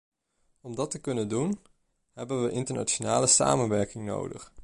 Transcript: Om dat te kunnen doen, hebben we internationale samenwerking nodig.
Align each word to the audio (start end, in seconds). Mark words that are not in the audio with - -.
Om 0.61 0.75
dat 0.75 0.91
te 0.91 1.01
kunnen 1.01 1.27
doen, 1.27 1.61
hebben 2.11 2.43
we 2.43 2.51
internationale 2.51 3.27
samenwerking 3.27 4.05
nodig. 4.05 4.53